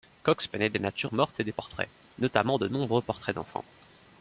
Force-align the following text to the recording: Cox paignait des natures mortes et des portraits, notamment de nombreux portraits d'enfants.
Cox 0.23 0.47
paignait 0.47 0.71
des 0.71 0.79
natures 0.79 1.13
mortes 1.13 1.39
et 1.39 1.43
des 1.43 1.51
portraits, 1.51 1.87
notamment 2.17 2.57
de 2.57 2.67
nombreux 2.67 3.03
portraits 3.03 3.35
d'enfants. 3.35 3.63